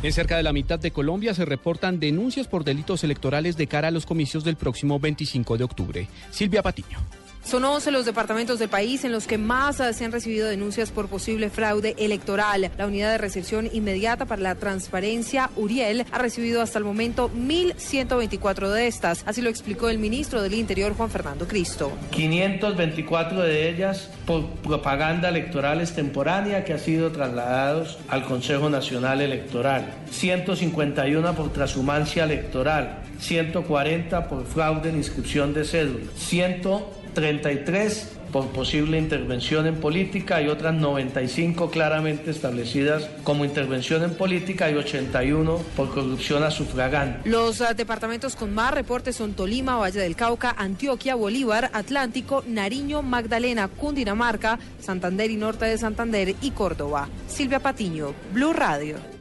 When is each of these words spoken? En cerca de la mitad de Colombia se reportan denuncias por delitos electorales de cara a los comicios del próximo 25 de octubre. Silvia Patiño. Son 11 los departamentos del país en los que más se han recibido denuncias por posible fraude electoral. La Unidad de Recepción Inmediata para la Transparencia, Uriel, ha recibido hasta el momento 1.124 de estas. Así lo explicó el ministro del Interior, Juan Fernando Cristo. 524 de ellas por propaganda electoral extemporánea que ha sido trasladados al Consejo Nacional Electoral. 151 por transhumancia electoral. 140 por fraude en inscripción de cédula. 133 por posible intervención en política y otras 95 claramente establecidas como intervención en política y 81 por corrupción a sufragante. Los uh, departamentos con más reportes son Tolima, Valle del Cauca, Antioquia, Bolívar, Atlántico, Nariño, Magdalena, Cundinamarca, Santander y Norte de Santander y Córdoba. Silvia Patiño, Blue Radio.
En 0.00 0.12
cerca 0.12 0.36
de 0.36 0.44
la 0.44 0.52
mitad 0.52 0.78
de 0.78 0.92
Colombia 0.92 1.34
se 1.34 1.44
reportan 1.44 1.98
denuncias 1.98 2.46
por 2.46 2.62
delitos 2.62 3.02
electorales 3.02 3.56
de 3.56 3.66
cara 3.66 3.88
a 3.88 3.90
los 3.90 4.06
comicios 4.06 4.44
del 4.44 4.54
próximo 4.54 5.00
25 5.00 5.58
de 5.58 5.64
octubre. 5.64 6.08
Silvia 6.30 6.62
Patiño. 6.62 6.98
Son 7.48 7.64
11 7.64 7.92
los 7.92 8.04
departamentos 8.04 8.58
del 8.58 8.68
país 8.68 9.04
en 9.04 9.12
los 9.12 9.26
que 9.26 9.38
más 9.38 9.76
se 9.76 10.04
han 10.04 10.12
recibido 10.12 10.48
denuncias 10.48 10.90
por 10.90 11.08
posible 11.08 11.48
fraude 11.48 11.94
electoral. 11.96 12.70
La 12.76 12.86
Unidad 12.86 13.10
de 13.12 13.16
Recepción 13.16 13.70
Inmediata 13.72 14.26
para 14.26 14.42
la 14.42 14.54
Transparencia, 14.54 15.48
Uriel, 15.56 16.04
ha 16.12 16.18
recibido 16.18 16.60
hasta 16.60 16.78
el 16.78 16.84
momento 16.84 17.30
1.124 17.34 18.68
de 18.68 18.86
estas. 18.86 19.22
Así 19.24 19.40
lo 19.40 19.48
explicó 19.48 19.88
el 19.88 19.96
ministro 19.96 20.42
del 20.42 20.52
Interior, 20.52 20.92
Juan 20.94 21.08
Fernando 21.08 21.48
Cristo. 21.48 21.90
524 22.10 23.40
de 23.40 23.70
ellas 23.70 24.10
por 24.26 24.44
propaganda 24.56 25.30
electoral 25.30 25.80
extemporánea 25.80 26.66
que 26.66 26.74
ha 26.74 26.78
sido 26.78 27.12
trasladados 27.12 27.96
al 28.08 28.26
Consejo 28.26 28.68
Nacional 28.68 29.22
Electoral. 29.22 29.90
151 30.10 31.34
por 31.34 31.50
transhumancia 31.54 32.24
electoral. 32.24 33.04
140 33.20 34.28
por 34.28 34.44
fraude 34.44 34.90
en 34.90 34.96
inscripción 34.96 35.54
de 35.54 35.64
cédula. 35.64 36.04
133 37.14 38.18
por 38.32 38.48
posible 38.48 38.98
intervención 38.98 39.66
en 39.66 39.76
política 39.76 40.42
y 40.42 40.48
otras 40.48 40.74
95 40.74 41.70
claramente 41.70 42.30
establecidas 42.30 43.08
como 43.24 43.44
intervención 43.44 44.02
en 44.02 44.14
política 44.14 44.70
y 44.70 44.74
81 44.74 45.58
por 45.76 45.92
corrupción 45.92 46.42
a 46.42 46.50
sufragante. 46.50 47.28
Los 47.28 47.60
uh, 47.60 47.74
departamentos 47.74 48.36
con 48.36 48.54
más 48.54 48.72
reportes 48.72 49.16
son 49.16 49.34
Tolima, 49.34 49.76
Valle 49.76 50.00
del 50.00 50.16
Cauca, 50.16 50.54
Antioquia, 50.56 51.14
Bolívar, 51.14 51.70
Atlántico, 51.72 52.44
Nariño, 52.46 53.02
Magdalena, 53.02 53.68
Cundinamarca, 53.68 54.58
Santander 54.78 55.30
y 55.30 55.36
Norte 55.36 55.64
de 55.66 55.78
Santander 55.78 56.34
y 56.40 56.50
Córdoba. 56.50 57.08
Silvia 57.26 57.60
Patiño, 57.60 58.14
Blue 58.32 58.52
Radio. 58.52 59.17